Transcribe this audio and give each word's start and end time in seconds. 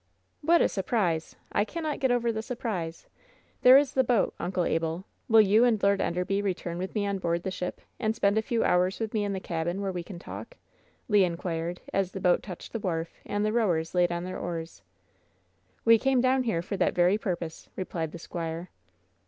"What 0.41 0.61
a 0.63 0.67
surprise! 0.67 1.35
I 1.51 1.63
cannot 1.63 1.99
get 1.99 2.09
over 2.09 2.31
the 2.31 2.41
surprise. 2.41 3.05
There 3.61 3.77
is 3.77 3.93
the 3.93 4.03
boat, 4.03 4.33
Uncle 4.39 4.65
Abel. 4.65 5.05
Will 5.29 5.41
you 5.41 5.63
and 5.63 5.77
Lord 5.83 6.01
En 6.01 6.13
derby 6.13 6.41
return 6.41 6.79
with 6.79 6.95
me 6.95 7.05
on 7.05 7.19
board 7.19 7.43
the 7.43 7.51
ship, 7.51 7.81
and 7.99 8.15
spend 8.15 8.35
a 8.35 8.41
few 8.41 8.63
hours 8.63 8.99
with 8.99 9.13
me 9.13 9.23
in 9.23 9.33
the 9.33 9.39
cabin, 9.39 9.79
where 9.79 9.91
we 9.91 10.01
can 10.01 10.17
talk" 10.17 10.57
Le 11.07 11.19
inquired, 11.19 11.81
as 11.93 12.13
the 12.13 12.19
boat 12.19 12.41
touched 12.41 12.73
the 12.73 12.79
wharf 12.79 13.13
and 13.27 13.45
the 13.45 13.53
rowers 13.53 13.93
laid 13.93 14.11
on 14.11 14.23
their 14.23 14.39
oars. 14.39 14.81
1 15.83 15.83
100 15.83 15.83
WHEN 15.83 15.83
SHADOWS 15.83 15.83
DIE 15.83 15.83
"We 16.09 16.11
came 16.11 16.21
down 16.21 16.43
here 16.45 16.61
for 16.63 16.77
that 16.77 16.95
very 16.95 17.19
purpose," 17.19 17.69
replied 17.75 18.11
the 18.11 18.17
squire. 18.17 18.71